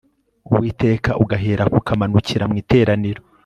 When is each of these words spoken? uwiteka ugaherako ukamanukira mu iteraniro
uwiteka 0.53 1.09
ugaherako 1.23 1.75
ukamanukira 1.81 2.43
mu 2.49 2.55
iteraniro 2.61 3.21